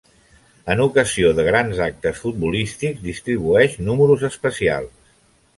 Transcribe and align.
En 0.75 0.79
ocasió 0.85 1.33
de 1.41 1.45
grans 1.49 1.83
actes 1.87 2.17
futbolístics 2.23 3.05
distribueix 3.11 3.79
números 3.91 4.29
especials. 4.33 5.09